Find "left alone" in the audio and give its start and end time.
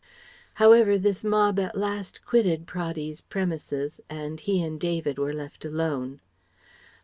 5.31-6.21